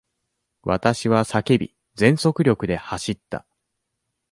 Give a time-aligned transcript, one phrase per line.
[0.63, 3.45] 私は叫び、全速力で走った。